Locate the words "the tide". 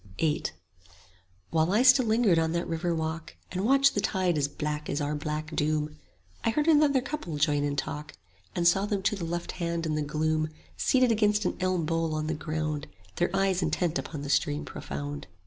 3.93-4.35